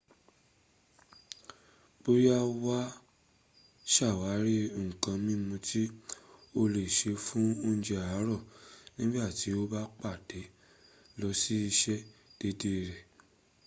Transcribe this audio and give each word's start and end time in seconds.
boya 2.03 2.37
waa 2.63 2.91
sawari 3.93 4.57
nkan 4.85 5.17
mimu 5.25 5.55
ti 5.67 5.83
o 6.59 6.61
le 6.73 6.83
se 6.97 7.11
fun 7.25 7.45
ounje 7.67 7.95
aaro 8.11 8.37
nigba 8.95 9.25
ti 9.39 9.49
o 9.59 9.61
ba 9.71 9.81
pada 9.99 10.41
lo 11.19 11.29
si 11.41 11.55
ise 11.69 11.95
deede 12.39 12.73
re 12.89 12.97